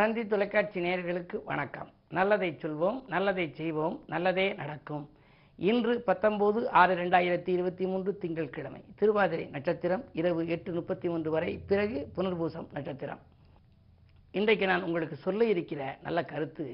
தந்தி 0.00 0.26
தொலைக்காட்சி 0.26 0.80
நேயர்களுக்கு 0.80 1.36
வணக்கம். 1.44 1.88
நல்லதை 2.16 2.48
சொல்வோம் 2.62 2.98
நல்லதை 3.08 3.44
செய்வோம் 3.52 3.96
நல்லதே 4.06 4.52
நடக்கும். 4.52 5.02
இன்று 5.58 6.00
பத்தொன்பது 6.00 6.60
ஆறு 6.80 6.94
ரெண்டாயிரத்தி 6.94 7.48
இருபத்தி 7.48 7.86
மூன்று 7.86 8.16
திங்கட்கிழமை 8.18 8.80
திருவாதிரை 9.00 9.48
நட்சத்திரம் 9.54 10.04
இரவு 10.12 10.46
எட்டு 10.48 10.72
முப்பத்தி 10.72 11.08
ஒன்று 11.08 11.30
வரை 11.30 11.52
பிறகு 11.70 11.98
புனர்பூசம் 12.16 12.68
நட்சத்திரம். 12.72 13.20
இன்றைக்கு 14.32 14.66
நான் 14.66 14.82
உங்களுக்கு 14.82 15.16
சொல்ல 15.16 15.44
இருக்கிற 15.44 15.98
நல்ல 16.02 16.24
கருத்து 16.24 16.66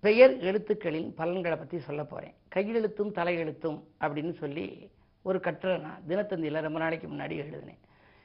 பெயர் 0.00 0.34
எழுத்துக்களின் 0.50 1.08
பலன்களை 1.20 1.58
பற்றி 1.58 1.78
சொல்ல 1.78 2.04
போகிறேன் 2.04 2.34
கையெழுத்தும் 2.56 3.14
தலையெழுத்தும் 3.20 3.78
அப்படின்னு 4.00 4.34
சொல்லி 4.42 4.90
ஒரு 5.22 5.40
கட்டுரை 5.40 5.78
நான் 5.78 6.04
தினத்தந்தியில் 6.08 6.66
ரொம்ப 6.68 6.78
நாளைக்கு 6.78 7.08
முன்னாடி 7.08 7.38
எழுதினேன். 7.44 7.82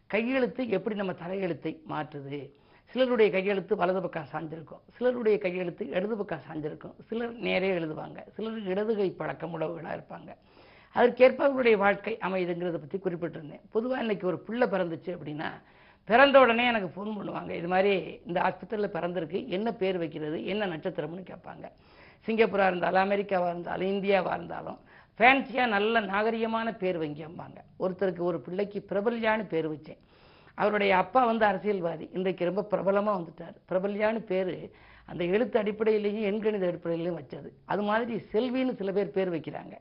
கையெழுத்து 0.07 0.69
எப்படி 0.69 0.95
நம்ம 0.95 1.15
தலையெழுத்தை 1.23 1.73
மாற்றுது? 1.93 2.41
சிலருடைய 2.93 3.29
கையெழுத்து 3.33 3.73
வலது 3.81 4.01
பக்கம் 4.01 4.27
சாஞ்சிருக்கும் 4.31 4.81
சிலருடைய 4.95 5.37
கையெழுத்து 5.43 5.83
இடது 5.97 6.15
பக்கம் 6.17 6.43
சாஞ்சிருக்கும் 6.47 6.95
சிலர் 7.09 7.31
நேரே 7.45 7.69
எழுதுவாங்க. 7.77 8.19
சிலர் 8.35 8.59
இடது 8.73 8.93
கை 8.99 9.07
பழக்கம் 9.21 9.53
உள்ளவர்களாக 9.55 9.95
இருப்பாங்க. 9.97 10.29
அதற்கேற்ப 10.95 11.43
அவருடைய 11.47 11.77
வாழ்க்கை 11.83 12.13
அமையுதுங்கிறத 12.27 12.79
பற்றி 12.83 12.97
குறிப்பிட்டிருந்தேன். 13.05 13.63
பொதுவாக 13.75 14.03
இன்னைக்கு 14.05 14.27
ஒரு 14.31 14.39
பிள்ளை 14.47 14.67
பிறந்துச்சு 14.75 15.11
அப்படின்னா 15.15 15.49
பிறந்த 16.09 16.39
உடனே 16.43 16.65
எனக்கு 16.71 16.89
ஃபோன் 16.93 17.11
பண்ணுவாங்க. 17.17 17.51
இது 17.59 17.67
மாதிரி 17.73 17.93
இந்த 18.27 18.37
ஆஸ்பத்திரியில் 18.47 18.95
பிறந்திருக்கு. 18.97 19.39
என்ன 19.57 19.67
பேர் 19.81 19.97
வைக்கிறது? 19.97 20.45
என்ன 20.45 20.67
நட்சத்திரம்னு 20.73 21.25
கேட்பாங்க. 21.31 21.65
சிங்கப்பூராக 22.27 22.71
இருந்தாலும் 22.71 23.03
அமெரிக்காவாக 23.07 23.53
இருந்தாலும் 23.55 23.91
இந்தியாவாக 23.95 24.37
இருந்தாலும் 24.39 24.79
ஃபேன்சியாக 25.19 25.73
நல்ல 25.75 26.01
நாகரிகமான 26.13 26.67
பேர் 26.83 27.01
வைங்கம்பாங்க 27.01 27.59
ஒருத்தருக்கு 27.83 28.23
ஒரு 28.31 28.39
பிள்ளைக்கு 28.45 28.79
பிரபல்யான்னு 28.91 29.45
பேர் 29.53 29.67
வச்சேன். 29.73 30.01
அவருடைய 30.55 30.97
அப்பா 30.97 31.25
வந்து 31.25 31.45
அரசியல்வாதி. 31.45 32.09
இன்றைக்கு 32.13 32.49
ரொம்ப 32.49 32.63
பிரபலமாக 32.63 33.19
வந்துட்டார். 33.19 33.55
பிரபல்யான்னு 33.71 34.21
பேர் 34.31 34.55
அந்த 35.11 35.23
எழுத்து 35.23 35.57
அடிப்படையிலையும் 35.61 36.27
எண்கணித 36.31 36.65
அடிப்படையிலையும் 36.71 37.19
வச்சது. 37.21 37.49
அது 37.65 37.81
மாதிரி 37.81 38.15
செல்வின்னு 38.33 38.73
சில 38.81 38.91
பேர் 38.91 39.15
பேர் 39.17 39.33
வைக்கிறாங்க. 39.35 39.75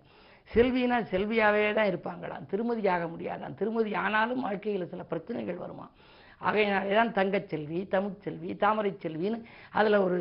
செல்வினா 0.55 0.97
செல்வியாகவே 1.11 1.69
தான் 1.79 1.91
இருப்பாங்களாம். 1.92 2.47
திருமதி 2.53 2.89
ஆக 2.95 3.05
முடியாதான் 3.06 3.55
திருமதி 3.61 3.95
ஆனாலும் 4.05 4.41
வாழ்க்கையில் 4.41 4.91
சில 4.92 5.03
பிரச்சனைகள் 5.03 5.62
வருமா 5.64 5.87
ஆகையினாலே 6.48 6.95
தான் 6.98 7.12
தங்கச்செல்வி 7.19 7.81
தமிழ்ச்செல்வி 7.95 8.57
தாமரை 8.62 8.91
செல்வின்னு 9.05 9.39
அதில் 9.79 10.05
ஒரு 10.07 10.19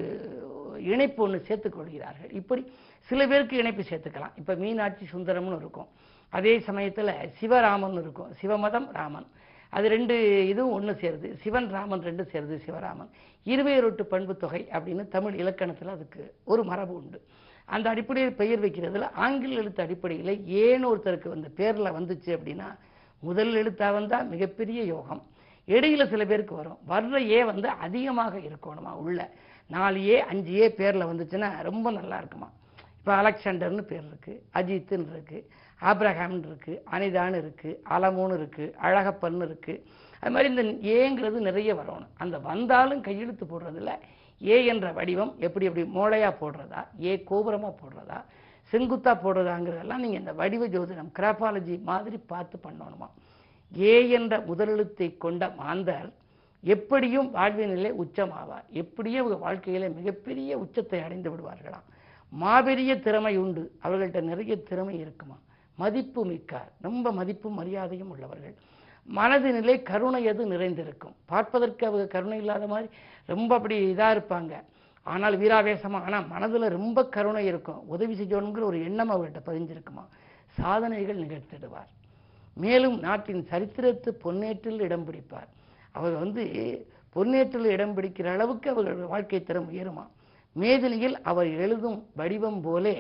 இணைப்பு 0.94 1.24
ஒன்று 1.24 1.40
சேர்த்து 1.48 1.70
கொள்கிறார்கள். 1.70 2.32
இப்படி 2.40 2.62
சில 3.10 3.28
பேருக்கு 3.28 3.56
இணைப்பு 3.58 3.84
சேர்த்துக்கலாம். 3.90 4.36
இப்போ 4.36 4.54
மீனாட்சி 4.56 5.06
சுந்தரம்னு 5.14 5.60
இருக்கும். 5.62 5.90
அதே 6.30 6.54
சமயத்தில் 6.60 7.14
சிவராமன் 7.40 7.98
இருக்கும். 8.02 8.32
சிவமதம் 8.42 8.88
ராமன். 9.00 9.28
அது 9.74 9.88
ரெண்டு 9.96 10.16
இதுவும் 10.48 10.74
ஒன்று 10.78 10.94
சேருது. 11.02 11.30
சிவன் 11.44 11.70
ராமன் 11.76 12.06
ரெண்டு 12.10 12.24
சேருது 12.32 12.56
சிவராமன். 12.66 13.12
இருவேரொட்டு 13.46 14.04
பண்பு 14.14 14.34
தொகை 14.38 14.62
அப்படின்னு 14.76 15.04
தமிழ் 15.08 15.36
இலக்கணத்தில் 15.42 15.96
அதுக்கு 15.96 16.24
ஒரு 16.52 16.64
மரபு 16.64 16.94
உண்டு. 16.94 17.20
அந்த 17.66 17.86
அடிப்படையில் 17.94 18.40
பெயர் 18.42 18.64
வைக்கிறதுல 18.64 19.10
ஆங்கில 19.26 19.60
எழுத்து 19.62 19.82
அடிப்படையில் 19.84 20.34
ஏன் 20.64 20.86
ஒருத்தருக்கு 20.92 21.30
வந்து 21.36 21.50
பேரில் 21.60 21.96
வந்துச்சு 21.98 22.32
அப்படின்னா 22.38 22.70
முதல் 23.24 23.54
எழுத்தாக 23.62 23.94
வந்தால் 23.94 24.28
மிகப்பெரிய 24.28 24.82
யோகம். 24.84 25.22
இடையில 25.68 26.04
சில 26.10 26.26
பேருக்கு 26.26 26.56
வரும். 26.56 26.80
வர்ற 26.90 27.18
ஏ 27.30 27.40
வந்து 27.44 27.68
அதிகமாக 27.86 28.38
இருக்கணுமா 28.38 28.92
உள்ள? 29.04 29.20
நாலு 29.70 30.00
ஏ 30.08 30.16
அஞ்சு 30.32 30.54
ஏ 30.62 30.66
பேரில் 30.80 31.10
வந்துச்சுன்னா 31.12 31.50
ரொம்ப 31.70 31.92
நல்லா 31.92 32.18
இருக்குமா? 32.18 32.50
இப்போ 32.98 33.12
அலெக்சாண்டர்னு 33.22 33.84
பேர் 33.92 34.08
இருக்குது 34.10 34.42
அஜித்துன்னு 34.60 35.12
இருக்குது 35.16 35.46
ஆப்ரஹாம்னு 35.90 36.48
இருக்குது 36.50 36.82
அனிதான்னு 36.94 37.40
இருக்குது 37.44 37.80
அலமோன்னு 37.96 38.38
இருக்குது 38.40 38.74
அழகப்பன்னு 38.88 39.46
இருக்குது 39.50 39.84
அது 40.24 40.32
மாதிரி 40.34 40.50
இந்த 40.54 40.64
ஏங்கிறது 40.96 41.38
நிறைய 41.50 41.72
வரணும். 41.76 42.12
அந்த 42.18 42.36
வந்தாலும் 42.50 43.02
கையெழுத்து 43.08 43.46
போடுறதுல 43.46 43.94
ஏ 44.42 44.56
என்ற 44.66 44.88
வடிவம் 44.92 45.34
எப்படி 45.46 45.66
எப்படி 45.70 45.84
மோளையாக 45.98 46.34
போடுறதா 46.42 46.82
ஏ 47.08 47.12
கோபுரமாக 47.30 47.74
போடுறதா 47.82 48.20
செங்குத்தாக 48.72 49.16
போடுறதாங்கிறதெல்லாம் 49.24 50.04
நீங்கள் 50.04 50.22
இந்த 50.22 50.34
வடிவ 50.34 50.68
ஜோதிடம் 50.74 51.12
கிராப்பாலஜி 51.18 51.76
மாதிரி 51.90 52.18
பார்த்து 52.32 52.58
பண்ணணுமா? 52.66 53.08
ஏ 53.72 53.94
என்ற 54.18 54.34
முதலெழுத்தை 54.50 55.08
கொண்ட 55.18 55.50
மாந்தர் 55.62 56.10
எப்படியும் 56.64 57.30
வாழ்வினிலே 57.36 57.92
உச்சமாவார். 58.04 58.66
எப்படியும் 58.82 59.22
அவங்க 59.22 59.38
வாழ்க்கையில 59.46 59.88
மிகப்பெரிய 60.00 60.58
உச்சத்தை 60.64 61.00
அடைந்து 61.06 61.30
விடுவார்களாம். 61.32 61.88
மாபெரிய 62.32 62.92
திறமை 63.00 63.34
உண்டு. 63.38 63.64
அவர்கள்ட்ட 63.86 64.22
நிறைய 64.32 64.56
திறமை 64.70 64.96
இருக்குமா? 65.00 65.38
மதிப்பு 65.82 66.22
மிக்கார் 66.32 66.72
ரொம்ப 66.88 67.12
மதிப்பும் 67.20 67.58
மரியாதையும் 67.60 68.12
உள்ளவர்கள். 68.14 68.56
மனதினிலே 69.08 69.76
கருணை 69.90 70.20
எது 70.32 70.44
நிறைந்திருக்கும். 70.52 71.16
பார்ப்பதற்கு 71.32 71.84
அவங்க 71.90 72.06
கருணை 72.16 72.38
இல்லாத 72.44 72.66
மாதிரி 72.74 72.88
ரொம்ப 73.30 73.52
அப்படி 73.58 73.76
இதாக 73.94 74.16
இருப்பாங்க. 74.16 74.54
ஆனால் 75.06 75.36
வீராவேசமாக 75.42 76.08
ஆனால் 76.10 76.28
மனதில் 76.34 76.74
ரொம்ப 76.78 77.00
கருணை 77.16 77.44
இருக்கும். 77.52 77.82
உதவி 77.94 78.14
செய்யணுங்கிற 78.20 78.64
ஒரு 78.72 78.80
எண்ணம் 78.88 79.14
அவர்கிட்ட 79.14 79.42
பதிஞ்சிருக்குமா? 79.50 80.04
சாதனைகள் 80.58 81.22
நிகழ்த்திடுவார். 81.24 81.90
மேலும் 82.64 82.98
நாட்டின் 83.06 83.44
சரித்திரத்து 83.52 84.10
பொன்னேற்றில் 84.24 84.82
இடம் 84.88 85.06
பிடிப்பார். 85.08 85.50
அவர் 85.98 86.16
வந்து 86.24 86.44
பொன்னேற்றில் 87.16 87.70
இடம் 87.76 87.96
பிடிக்கிற 87.98 88.28
அளவுக்கு 88.36 88.68
அவர்கள் 88.74 89.12
வாழ்க்கை 89.14 89.40
தரம் 89.44 89.70
உயருமா? 89.72 90.06
மேதினியில் 90.56 91.18
அவர் 91.32 91.50
எழுதும் 91.64 92.00
வடிவம் 92.20 92.62
போலே 92.66 92.96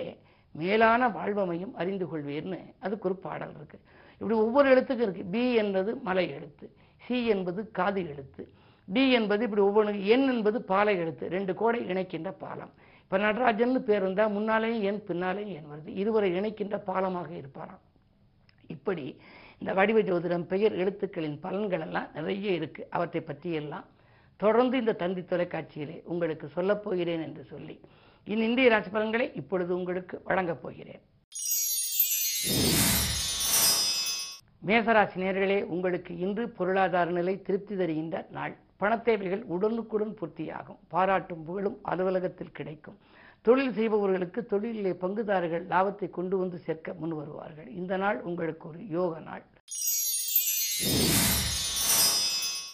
மேலான 0.52 1.08
வாழ்வமையும் 1.10 1.74
அறிந்து 1.74 2.06
கொள்வீர்னு 2.06 2.60
அதுக்கு 2.80 3.10
ஒரு 3.10 3.18
பாடல் 3.18 3.56
இருக்கு. 3.56 3.80
இப்படி 4.14 4.40
ஒவ்வொரு 4.40 4.68
எழுத்துக்கும் 4.74 5.06
இருக்கு. 5.06 5.24
பி 5.24 5.54
என்பது 5.54 5.96
மலை 5.96 6.30
எழுத்து 6.30 6.72
சி 6.98 7.28
என்பது 7.28 7.72
காது 7.72 8.08
எழுத்து 8.08 8.48
டி 8.88 9.12
என்பது 9.12 9.44
இப்படி 9.44 9.62
ஒவ்வொன்று 9.62 10.06
என் 10.06 10.28
என்பது 10.32 10.62
பாலை 10.62 10.98
எழுத்து 10.98 11.30
ரெண்டு 11.30 11.54
கோடை 11.54 11.80
இணைக்கின்ற 11.86 12.32
பாலம். 12.38 12.72
இப்போ 13.04 13.18
நடராஜன் 13.18 13.84
பேர் 13.84 14.02
இருந்தால் 14.02 14.32
முன்னாலேயும் 14.32 14.82
என் 14.82 15.04
பின்னாலேயும் 15.08 15.54
என் 15.58 15.68
வருது. 15.72 15.88
இருவரை 15.88 16.32
இணைக்கின்ற 16.40 16.78
பாலமாக 16.88 17.30
இருப்பாராம். 17.34 17.84
இப்படி 18.68 19.06
இந்த 19.60 19.74
வடிவ 19.74 20.00
ஜோதிடம் 20.00 20.44
பெயர் 20.44 20.76
எழுத்துக்களின் 20.76 21.40
பலன்கள் 21.44 21.82
எல்லாம் 21.82 22.08
நிறைய 22.14 22.52
இருக்கு. 22.52 22.88
அவற்றை 22.90 23.22
பற்றியெல்லாம் 23.22 23.86
தொடர்ந்து 24.38 24.78
இந்த 24.78 24.94
தந்தி 24.94 25.22
தொலைக்காட்சியிலே 25.22 26.04
உங்களுக்கு 26.04 26.48
சொல்லப் 26.48 26.84
போகிறேன் 26.84 27.22
என்று 27.22 27.44
சொல்லி 27.44 27.80
இன் 28.24 28.42
இந்திய 28.42 28.70
ராசி 28.70 28.90
பலன்களை 28.90 29.32
இப்பொழுது 29.34 29.76
உங்களுக்கு 29.76 30.22
வழங்கப் 30.24 30.62
போகிறேன். 30.62 31.02
மேசராசி 34.66 35.16
நேர்களே 35.16 35.64
உங்களுக்கு 35.64 36.18
இன்று 36.18 36.50
பொருளாதார 36.50 37.12
நிலை 37.12 37.42
திருப்தி 37.42 37.76
தருகின்ற 37.76 38.28
நாள். 38.32 38.58
பணத்தேவைகள் 38.80 39.42
உடனுக்குடன் 39.42 40.18
பூர்த்தியாகும். 40.20 40.78
பாராட்டும் 40.88 41.44
புகழும் 41.44 41.80
அலுவலகத்தில் 41.84 42.52
கிடைக்கும். 42.52 42.98
தொழில் 43.42 43.74
செய்பவர்களுக்கு 43.74 44.48
தொழிலிலே 44.50 44.94
பங்குதாரர்கள் 44.94 45.66
லாபத்தை 45.68 46.09
கொண்டு 46.09 46.38
வந்து 46.38 46.58
சேர்க்க 46.58 46.94
முன் 46.94 47.16
வருவார்கள். 47.16 47.70
இந்த 47.72 47.98
நாள் 47.98 48.22
உங்களுக்கு 48.22 48.68
ஒரு 48.68 48.88
யோக 48.88 49.20
நாள். 49.20 49.44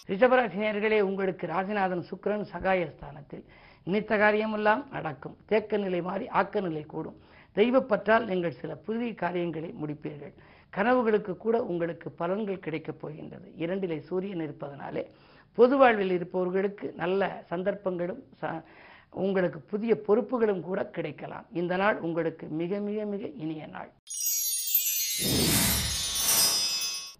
ரிஷபராசினியர்களே 0.08 1.00
உங்களுக்கு 1.00 1.46
ராசிநாதன் 1.46 2.04
சுக்கிரன் 2.10 2.46
சகாயஸ்தானத்தில். 2.52 3.44
நினைத்த 3.88 4.16
காரியமெல்லாம் 4.16 4.86
நடக்கும். 4.90 5.36
தேக்க 5.46 5.76
நிலை 5.76 6.02
மாறி 6.02 6.28
ஆக்க 6.28 6.60
நிலை 6.60 6.82
கூடும். 6.82 7.20
தெய்வப்பற்றால் 7.54 8.24
நீங்கள் 8.24 8.50
சில 8.50 8.74
புதிய 8.74 9.14
காரியங்களை 9.14 9.74
முடிப்பீர்கள். 9.82 10.32
கனவுகளுக்கு 10.76 11.36
கூட 11.36 11.64
உங்களுக்கு 11.64 12.14
பலன்கள் 12.18 12.58
கிடைக்கப் 12.58 13.00
போகின்றது. 13.00 13.52
இரண்டிலே 13.58 14.00
சூரியன் 14.00 14.40
இருப்பதனாலே 14.40 15.10
பொது 15.54 15.76
வாழ்வில் 15.76 16.10
இருப்பவர்களுக்கு 16.10 16.94
நல்ல 16.96 17.44
சந்தர்ப்பங்களும் 17.46 18.24
ச- 18.42 18.62
உங்களுக்கு 19.10 19.60
புதிய 19.60 20.00
பொறுப்புகளும் 20.08 20.60
கூட 20.60 20.86
கிடைக்கலாம். 20.86 21.46
இந்த 21.52 21.76
நாள் 21.76 21.98
உங்களுக்கு 21.98 22.46
மிக 22.46 22.78
மிக 22.78 23.04
மிக 23.04 23.26
இனிய 23.26 23.66
நாள். 23.66 23.90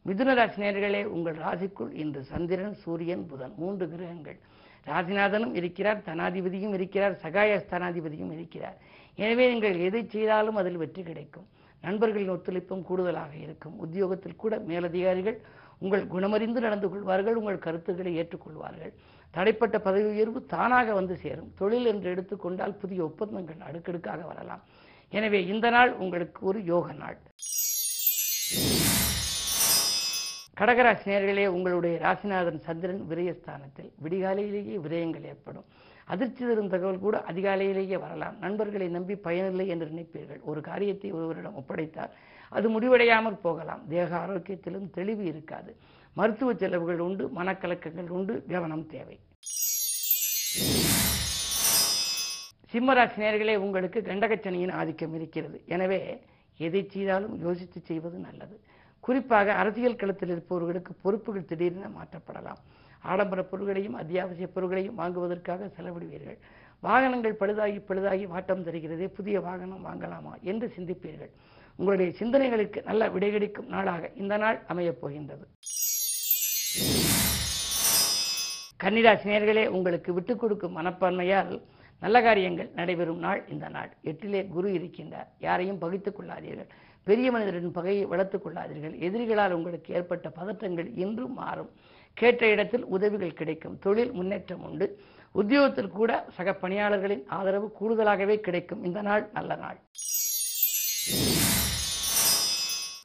மிதுன 0.06 0.34
ராசி 0.34 1.04
உங்கள் 1.04 1.36
ராசிக்குள் 1.36 1.92
இன்று 1.92 2.24
சந்திரன் 2.24 2.74
சூரியன் 2.74 3.26
புதன் 3.26 3.54
மூன்று 3.56 3.88
கிரகங்கள். 3.88 4.38
ராசிநாதனும் 4.90 5.54
இருக்கிறார் 5.60 6.00
தனாதிபதியும் 6.08 6.74
இருக்கிறார் 6.78 7.14
சகாய 7.24 7.60
ஸ்தானாதிபதியும் 7.64 8.32
இருக்கிறார். 8.36 8.76
எனவே 9.24 9.44
நீங்கள் 9.52 9.78
எதை 9.86 10.02
செய்தாலும் 10.14 10.58
அதில் 10.62 10.80
வெற்றி 10.82 11.02
கிடைக்கும். 11.10 11.46
நண்பர்களின் 11.84 12.34
ஒத்துழைப்பும் 12.34 12.86
கூடுதலாக 12.88 13.32
இருக்கும். 13.44 13.74
உத்தியோகத்தில் 13.84 14.40
கூட 14.42 14.54
மேலதிகாரிகள் 14.70 15.38
உங்கள் 15.84 16.04
குணமறிந்து 16.12 16.60
நடந்து 16.64 16.86
கொள்வார்கள் 16.92 17.38
உங்கள் 17.40 17.64
கருத்துக்களை 17.66 18.12
ஏற்றுக்கொள்வார்கள். 18.20 18.92
தடைப்பட்ட 19.34 19.76
பதவி 19.86 20.08
உயர்வு 20.14 20.40
தானாக 20.54 20.88
வந்து 20.98 21.14
சேரும். 21.24 21.50
தொழில் 21.60 21.88
என்று 21.92 22.08
எடுத்துக்கொண்டால் 22.14 22.78
புதிய 22.82 23.00
ஒப்பந்தங்கள் 23.08 23.66
அடுக்கடுக்காக 23.68 24.22
வரலாம். 24.30 24.62
எனவே 25.12 25.40
இந்த 25.52 25.66
நாள் 25.76 25.92
உங்களுக்கு 26.04 26.40
ஒரு 26.50 26.60
யோக 26.72 26.86
நாள். 27.02 27.18
கடகராசி 30.58 31.04
நேயர்களே 31.08 31.42
உங்களுடைய 31.56 31.96
ராசிநாதன் 32.04 32.62
சந்திரன் 32.66 33.02
விரயஸ்தானத்தில். 33.10 33.90
விடிகாலையிலேயே 34.04 34.76
விரயங்கள் 34.84 35.26
ஏற்படும். 35.32 35.66
அதிர்ச்சி 36.12 36.42
தரும் 36.46 36.70
தகவல் 36.72 37.04
கூட 37.04 37.16
அதிகாலையிலேயே 37.30 37.98
வரலாம். 38.04 38.36
நண்பர்களை 38.44 38.88
நம்பி 38.88 39.14
பயனில்லை 39.26 39.66
என்று 39.74 39.86
நினைப்பீர்கள். 39.92 40.40
ஒரு 40.50 40.60
காரியத்தை 40.68 41.08
ஒருவரிடம் 41.12 41.58
ஒப்படைத்தால் 41.60 42.14
அது 42.56 42.66
முடிவடையாமல் 42.74 43.38
போகலாம். 43.44 43.82
தேக 43.92 44.10
ஆரோக்கியத்திலும் 44.24 44.88
தெளிவு 44.96 45.24
இருக்காது. 45.24 45.70
மருத்துவ 46.16 46.54
செலவுகள் 46.54 47.02
உண்டு 47.06 47.26
மனக்கலக்கங்கள் 47.38 48.08
உண்டு 48.18 48.34
கவனம் 48.54 48.86
தேவை. 48.94 49.18
சிம்மராசி 52.72 53.20
நேர்களே 53.24 53.54
உங்களுக்கு 53.66 54.00
கண்டகச்சனியின் 54.08 54.74
ஆதிக்கம் 54.80 55.14
இருக்கிறது. 55.14 55.60
எனவே 55.66 56.00
எதை 56.66 56.82
செய்தாலும் 56.94 57.36
யோசித்து 57.46 57.80
செய்வது 57.90 58.18
நல்லது. 58.26 58.56
குறிப்பாக 59.00 59.52
அரசியல் 59.52 59.96
களத்தில் 59.96 60.28
இருப்பவர்களுக்கு 60.28 60.94
பொறுப்புகள் 61.02 61.44
திடீரென 61.44 61.88
மாற்றப்படலாம். 61.88 62.58
ஆடம்பர 63.00 63.42
பொருட்களையும் 63.42 63.94
அத்தியாவசிய 63.94 64.46
பொருட்களையும் 64.46 64.94
வாங்குவதற்காக 64.94 65.70
செலவிடுவீர்கள். 65.76 66.38
வாகனங்கள் 66.80 67.36
பழுதாகி 67.40 67.82
பழுதாகி 67.88 68.26
வாட்டம் 68.26 68.62
தருகிறதே 68.62 69.06
புதிய 69.06 69.40
வாகனம் 69.40 69.86
வாங்கலாமா 69.86 70.40
என்று 70.40 70.72
சிந்திப்பீர்கள். 70.76 71.30
உங்களுடைய 71.76 72.12
சிந்தனைகளுக்கு 72.18 72.84
நல்ல 72.84 73.08
விடை 73.08 73.52
நாளாக 73.66 74.10
இந்த 74.14 74.36
நாள் 74.36 74.62
அமையப் 74.66 75.00
போகின்றது. 75.00 75.46
கன்னிராசினியர்களே 78.84 79.66
உங்களுக்கு 79.66 80.12
விட்டுக் 80.12 80.40
கொடுக்கும் 80.40 80.76
மனப்பான்மையால் 80.76 81.62
நல்ல 82.00 82.22
காரியங்கள் 82.22 82.70
நடைபெறும் 82.74 83.18
நாள் 83.18 83.48
இந்த 83.48 83.68
நாள். 83.68 83.96
எட்டிலே 84.04 84.48
குரு 84.48 84.68
இருக்கின்றார். 84.70 85.26
யாரையும் 85.38 85.78
பகைத்துக் 85.78 86.20
கொள்ளாதீர்கள். 86.20 86.68
பெரிய 87.08 87.28
மனிதரின் 87.34 87.76
பகையை 87.76 88.04
வளர்த்துக் 88.12 88.44
கொள்ளாதீர்கள். 88.44 88.94
எதிரிகளால் 89.06 89.56
உங்களுக்கு 89.58 89.90
ஏற்பட்ட 89.98 90.26
பதற்றங்கள் 90.38 90.88
இன்றும் 91.04 91.36
மாறும். 91.42 91.70
கேட்ட 92.20 92.42
இடத்தில் 92.54 92.84
உதவிகள் 92.96 93.38
கிடைக்கும். 93.40 93.78
தொழில் 93.84 94.12
முன்னேற்றம் 94.18 94.64
உண்டு. 94.68 94.86
உத்தியோகத்தில் 95.40 95.94
கூட 95.98 96.12
சக 96.36 96.52
பணியாளர்களின் 96.62 97.24
ஆதரவு 97.38 97.68
கூடுதலாகவே 97.80 98.36
கிடைக்கும். 98.46 98.84
இந்த 98.88 99.00
நாள் 99.08 99.24
நல்ல 99.32 99.56
நாள். 99.64 99.78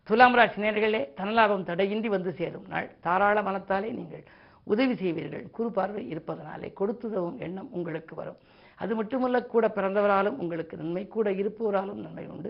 துலாம் 0.08 0.36
ராசி 0.40 0.62
நேர்களே 0.62 1.02
தனலாபம் 1.20 1.68
தடையின்றி 1.70 2.10
வந்து 2.16 2.32
சேரும் 2.40 2.66
நாள். 2.74 2.88
தாராள 3.06 3.38
மனத்தாலே 3.42 3.90
நீங்கள் 4.00 4.24
உதவி 4.72 4.96
செய்வீர்கள். 5.04 5.46
குறு 5.58 5.72
பார்வை 5.78 6.04
இருப்பதனாலே 6.14 6.70
கொடுத்துதவும் 6.80 7.38
எண்ணம் 7.48 7.72
உங்களுக்கு 7.72 8.16
வரும். 8.16 8.40
அது 8.84 8.94
மட்டுமல்ல 9.00 9.40
கூட 9.54 9.66
பிறந்தவராலும் 9.76 10.40
உங்களுக்கு 10.44 10.76
நன்மை 10.82 11.04
கூட 11.16 11.28
இருப்பவராலும் 11.42 12.02
நன்மை 12.06 12.26
உண்டு. 12.34 12.50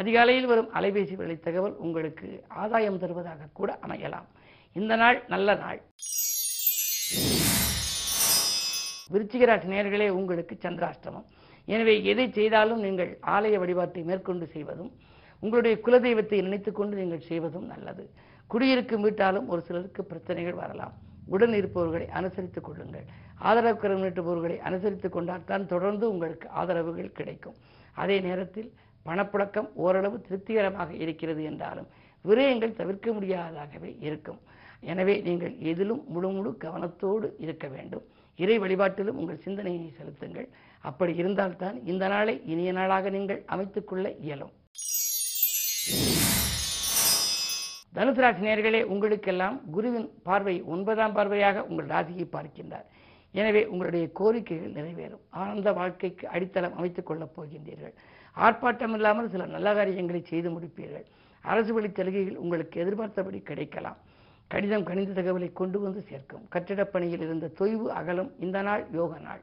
அதிகாலையில் 0.00 0.48
வரும் 0.50 0.72
அலைபேசி 0.78 1.14
வழி 1.20 1.36
தகவல் 1.46 1.76
உங்களுக்கு 1.84 2.28
ஆதாயம் 2.62 2.98
தருவதாக 3.02 3.48
கூட 3.58 3.70
அமையலாம். 3.86 4.28
இந்த 4.80 4.94
நாள் 5.02 5.18
நல்ல 5.34 5.54
நாள். 5.62 5.80
விருச்சிகராசி 9.12 9.68
நேர்களே 9.74 10.08
உங்களுக்கு 10.18 10.54
சந்திராஷ்டமம். 10.64 11.28
எனவே 11.72 11.94
எதை 12.10 12.26
செய்தாலும் 12.36 12.82
நீங்கள் 12.86 13.10
ஆலய 13.34 13.56
வழிபாட்டை 13.62 14.02
மேற்கொண்டு 14.10 14.46
செய்வதும் 14.54 14.92
உங்களுடைய 15.42 15.74
குலதெய்வத்தை 15.86 16.38
நினைத்து 16.46 16.70
கொண்டு 16.78 16.94
நீங்கள் 17.00 17.28
செய்வதும் 17.30 17.66
நல்லது. 17.72 18.04
குடியிருக்கும் 18.52 19.04
வீட்டாலும் 19.06 19.48
ஒரு 19.52 19.60
சிலருக்கு 19.68 20.02
பிரச்சனைகள் 20.10 20.60
வரலாம். 20.62 20.94
உடன் 21.34 21.54
இருப்பவர்களை 21.58 22.06
அனுசரித்துக் 22.18 22.66
கொள்ளுங்கள். 22.68 23.06
ஆதரவு 23.48 23.76
கரம் 23.82 24.02
நீட்டுபவர்களை 24.04 24.56
அனுசரித்துக் 24.68 25.14
கொண்டால் 25.16 25.48
தான் 25.50 25.64
தொடர்ந்து 25.72 26.04
உங்களுக்கு 26.12 26.46
ஆதரவுகள் 26.60 27.16
கிடைக்கும். 27.18 27.56
அதே 28.02 28.16
நேரத்தில் 28.26 28.70
பணப்புழக்கம் 29.08 29.68
ஓரளவு 29.84 30.16
திருப்திகரமாக 30.26 30.90
இருக்கிறது 31.04 31.42
என்றாலும் 31.50 31.88
விரயங்கள் 32.24 32.78
தவிர்க்க 32.80 33.10
முடியாததாகவே 33.16 33.90
இருக்கும். 34.06 34.40
எனவே 34.92 35.14
நீங்கள் 35.28 35.54
எதிலும் 35.70 36.02
முழு 36.14 36.28
முழு 36.36 36.50
கவனத்தோடு 36.64 37.28
இருக்க 37.44 37.66
வேண்டும். 37.76 38.04
இறை 38.42 38.56
வழிபாட்டிலும் 38.62 39.18
உங்கள் 39.20 39.42
சிந்தனையை 39.46 39.88
செலுத்துங்கள். 39.98 40.48
அப்படி 40.88 41.12
இருந்தால்தான் 41.22 41.76
இந்த 41.92 42.04
நாளை 42.12 42.34
இனிய 42.52 42.70
நாளாக 42.78 43.10
நீங்கள் 43.16 43.40
அமைத்துக்கொள்ள 43.54 44.06
இயலும். 44.26 44.54
தனுசு 47.96 48.20
ராசி 48.22 48.42
நேர்களே 48.46 48.80
உங்களுக்கெல்லாம் 48.94 49.56
குருவின் 49.74 50.08
பார்வை 50.28 50.56
ஒன்பதாம் 50.74 51.14
பார்வையாக 51.16 51.64
உங்கள் 51.70 51.90
ராசியை 51.94 52.26
பார்க்கின்றார். 52.36 52.86
எனவே 53.32 53.66
உங்களுடைய 53.66 54.08
கோரிக்கைகள் 54.20 54.72
நிறைவேறும். 54.72 55.20
ஆனந்த 55.30 55.72
வாழ்க்கைக்கு 55.72 56.28
அடித்தளம் 56.28 56.76
அமைத்துக் 56.76 57.06
கொள்ளப் 57.06 57.40
போகின்றீர்கள். 57.40 57.92
ஆர்ப்பாட்டம் 58.36 58.92
இல்லாமல் 58.92 59.30
சில 59.30 59.46
நல்ல 59.46 59.74
காரியங்களை 59.74 60.24
செய்து 60.24 60.60
முடிப்பீர்கள். 60.60 61.04
அரசு 61.42 61.74
வழி 61.74 61.90
சலுகைகள் 61.92 62.36
உங்களுக்கு 62.36 62.80
எதிர்பார்த்தபடி 62.80 63.40
கிடைக்கலாம். 63.40 63.96
கடிதம் 64.46 64.84
கணித 64.84 65.22
தகவலை 65.22 65.52
கொண்டு 65.52 65.80
வந்து 65.80 66.00
சேர்க்கும். 66.00 66.48
கட்டிடப் 66.48 66.92
பணியில் 66.92 67.20
இருந்த 67.20 67.50
தொய்வு 67.58 67.86
அகலம். 67.86 68.32
இந்த 68.38 68.62
நாள் 68.62 68.86
யோக 68.92 69.18
நாள். 69.18 69.40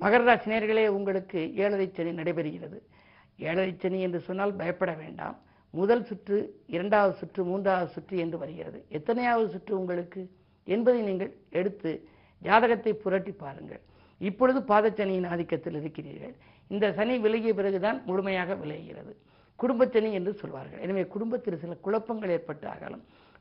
மகர 0.00 0.40
நேர்களே 0.46 0.86
உங்களுக்கு 0.86 1.54
ஏழரை 1.54 1.90
சனி 1.92 2.10
நடைபெறுகிறது. 2.10 2.80
ஏழரை 3.38 3.76
சனி 3.78 4.00
என்று 4.00 4.20
சொன்னால் 4.20 4.54
பயப்பட 4.54 4.92
வேண்டாம். 4.92 5.38
முதல் 5.70 6.04
சுற்று 6.04 6.62
இரண்டாவது 6.66 7.16
சுற்று 7.16 7.44
மூன்றாவது 7.44 7.92
சுற்று 7.92 8.18
என்று 8.18 8.38
வருகிறது. 8.38 8.86
எத்தனையாவது 8.88 9.48
சுற்று 9.48 9.78
உங்களுக்கு? 9.78 10.37
என்பதை 10.74 11.00
நீங்கள் 11.08 11.32
எடுத்து 11.60 11.90
ஜாதகத்தை 12.46 12.92
புரட்டி 13.04 13.32
பாருங்கள். 13.42 13.82
இப்பொழுது 14.28 14.60
பாதச்சனியின் 14.70 15.28
ஆதிக்கத்தில் 15.32 15.78
இருக்கிறீர்கள். 15.80 16.34
இந்த 16.74 16.86
சனி 16.98 17.14
விலகிய 17.24 17.52
பிறகுதான் 17.58 17.98
முழுமையாக 18.08 18.54
விலகுகிறது 18.62 19.12
குடும்பச்சனி 19.62 20.10
என்று 20.18 20.32
சொல்வார்கள். 20.40 20.82
எனவே 20.86 21.02
குடும்பத்தில் 21.14 21.62
சில 21.62 21.76
குழப்பங்கள் 21.86 22.34
ஏற்பட்டு 22.36 22.98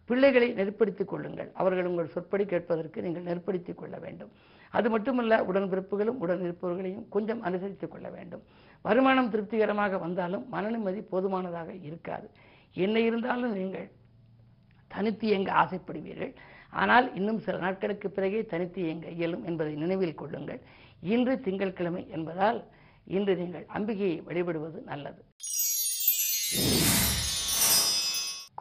பிள்ளைகளை 0.09 0.47
நெருப்படுத்திக் 0.57 1.09
கொள்ளுங்கள். 1.11 1.49
அவர்கள் 1.61 1.87
உங்கள் 1.89 2.11
சொற்படி 2.13 2.43
கேட்பதற்கு 2.51 3.03
நீங்கள் 3.05 3.25
நெருப்படுத்திக் 3.29 3.79
கொள்ள 3.79 3.95
வேண்டும். 4.03 4.31
அது 4.77 4.87
மட்டுமல்ல 4.93 5.39
உடன்பிறப்புகளும் 5.49 6.19
உடன் 6.23 6.43
இருப்பவர்களையும் 6.45 7.05
கொஞ்சம் 7.15 7.41
அனுசரித்துக் 7.47 7.93
கொள்ள 7.93 8.07
வேண்டும். 8.15 8.43
வருமானம் 8.85 9.29
திருப்திகரமாக 9.33 9.97
வந்தாலும் 10.05 10.45
மனநிம்மதி 10.53 11.01
போதுமானதாக 11.11 11.71
இருக்காது. 11.87 12.27
என்ன 12.85 12.99
இருந்தாலும் 13.07 13.55
நீங்கள் 13.59 13.89
தனித்து 14.91 15.27
எங்க 15.37 15.51
ஆசைப்படுவீர்கள்? 15.63 16.33
ஆனால் 16.69 17.15
இன்னும் 17.15 17.39
சில 17.39 17.57
நாட்களுக்கு 17.57 18.09
பிறகே 18.09 18.45
தனித்து 18.45 18.81
இயங்க 18.81 19.07
இயலும் 19.09 19.45
என்பதை 19.45 19.73
நினைவில் 19.73 20.19
கொள்ளுங்கள். 20.21 20.61
இன்று 21.01 21.39
திங்கட்கிழமை 21.39 22.07
என்பதால் 22.09 22.63
இன்று 23.05 23.35
நீங்கள் 23.35 23.65
அம்பிகையை 23.73 24.23
வழிபடுவது 24.23 24.81
நல்லது. 24.83 25.21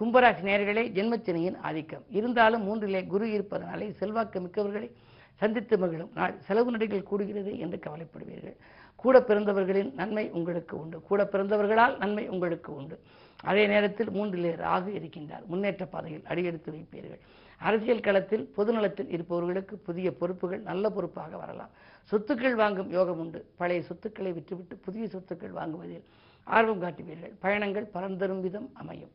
கும்பராசி 0.01 0.43
நேர்களே 0.43 0.83
ஜென்மச்சனியின் 0.97 1.59
ஆதிக்கம். 1.61 2.05
இருந்தாலும் 2.09 2.65
மூன்றிலே 2.67 3.07
குரு 3.07 3.33
இருப்பதனாலே 3.33 3.91
செல்வாக்கு 3.91 4.41
மிக்கவர்களை 4.41 4.91
சந்தித்து 5.35 5.79
மகிழும் 5.79 6.11
நாள் 6.15 6.35
செலவு 6.41 6.71
நடிகள் 6.77 7.09
கூடுகிறது 7.11 7.59
என்று 7.59 7.79
கவலைப்படுவீர்கள். 7.79 8.57
கூட 8.97 9.21
பிறந்தவர்களின் 9.21 9.95
நன்மை 9.95 10.31
உங்களுக்கு 10.31 10.81
உண்டு. 10.81 11.01
கூட 11.01 11.29
பிறந்தவர்களால் 11.33 11.97
நன்மை 11.97 12.29
உங்களுக்கு 12.29 12.75
உண்டு. 12.75 13.01
அதே 13.45 13.67
நேரத்தில் 13.67 14.11
மூன்றிலே 14.11 14.53
ராகு 14.67 14.91
இருக்கின்றார். 14.99 15.45
முன்னேற்ற 15.47 15.87
பாதையில் 15.87 16.25
அடியெடுத்து 16.25 16.73
வைப்பீர்கள். 16.73 17.23
அரசியல் 17.57 18.01
களத்தில் 18.01 18.53
பொதுநலத்தில் 18.57 19.09
இருப்பவர்களுக்கு 19.09 19.77
புதிய 19.79 20.13
பொறுப்புகள் 20.13 20.61
நல்ல 20.61 20.91
பொறுப்பாக 20.91 21.37
வரலாம். 21.37 21.71
சொத்துக்கள் 22.11 22.55
வாங்கும் 22.55 22.91
யோகம் 22.91 23.19
உண்டு. 23.19 23.47
பழைய 23.57 23.83
சொத்துக்களை 23.83 24.33
விற்றுவிட்டு 24.33 24.75
புதிய 24.85 25.07
சொத்துக்கள் 25.07 25.51
வாங்குவதில் 25.51 26.05
ஆர்வம் 26.45 26.83
காட்டுவீர்கள். 26.83 27.35
பயணங்கள் 27.39 27.85
பலன் 27.85 28.17
தரும் 28.17 28.41
விதம் 28.41 28.71
அமையும். 28.75 29.11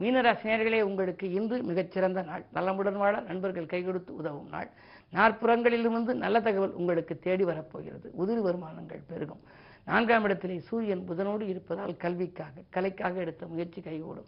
மீனராசினியர்களே 0.00 0.80
உங்களுக்கு 0.80 1.32
இன்று 1.32 1.62
மிகச்சிறந்த 1.62 2.22
நாள். 2.22 2.44
நலமுடன் 2.54 2.96
வாழ 2.96 3.20
நண்பர்கள் 3.20 3.64
கைகொடுத்து 3.64 4.10
உதவும் 4.10 4.48
நாள். 4.48 4.70
நாற்புறங்களிலிருந்து 5.14 6.14
நல்ல 6.14 6.40
தகவல் 6.40 6.72
உங்களுக்கு 6.72 7.18
தேடி 7.18 7.44
வரப்போகிறது. 7.44 8.12
உதிரி 8.18 8.40
வருமானங்கள் 8.40 9.02
பெருகும். 9.06 9.40
நான்காம் 9.84 10.22
இடத்திலே 10.22 10.60
சூரியன் 10.60 11.08
புதனோடு 11.08 11.40
இருப்பதால் 11.40 11.96
கல்விக்காக 11.96 12.62
கலைக்காக 12.70 13.20
எடுத்த 13.20 13.46
முயற்சி 13.46 13.80
கைகூடும். 13.80 14.24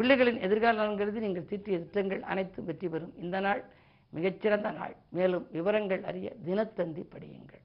பிள்ளைகளின் 0.00 0.38
எதிர்கால 0.40 0.84
கருதி 0.98 1.20
நீங்கள் 1.24 1.46
தீட்டிய 1.48 1.78
திட்டங்கள் 1.78 2.22
அனைத்தும் 2.22 2.64
வெற்றி 2.64 2.88
பெறும். 2.88 3.12
இந்த 3.22 3.40
நாள் 3.40 3.60
மிகச்சிறந்த 4.16 4.70
நாள். 4.70 4.94
மேலும் 5.16 5.46
விவரங்கள் 5.52 6.02
அறிய 6.10 6.28
தினத்தந்தி 6.46 7.02
படியுங்கள். 7.14 7.62